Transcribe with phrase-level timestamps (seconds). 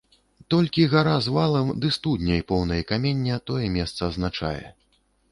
[0.51, 4.65] Толькі гара з валам ды студняй, поўнай камення, тое месца азначае.